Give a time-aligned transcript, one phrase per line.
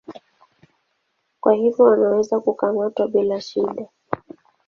[1.39, 3.85] Kwa hivyo wanaweza kukamatwa bila shida.